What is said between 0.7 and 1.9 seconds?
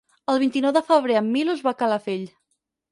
de febrer en Milos va a